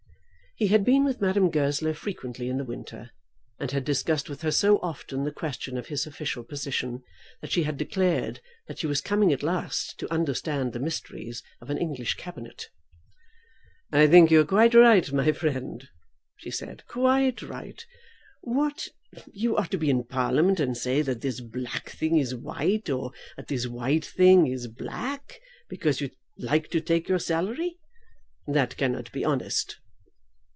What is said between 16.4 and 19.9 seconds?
said, "quite right. What you are to be